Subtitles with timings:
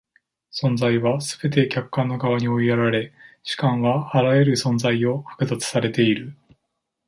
[0.51, 3.13] 存在はすべて客観の側に追いやられ、
[3.43, 6.35] 主観はあらゆる存在を剥奪されている。